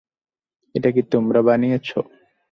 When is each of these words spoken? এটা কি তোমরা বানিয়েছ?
এটা 0.75 0.89
কি 0.95 1.01
তোমরা 1.13 1.39
বানিয়েছ? 1.47 1.89